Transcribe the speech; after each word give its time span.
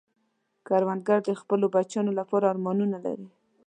کروندګر 0.67 1.19
د 1.23 1.29
خپلو 1.41 1.65
بچیانو 1.75 2.11
لپاره 2.19 2.45
ارمانونه 2.53 2.97
لري 3.05 3.27